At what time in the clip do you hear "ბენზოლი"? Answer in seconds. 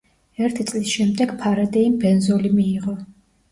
2.07-2.53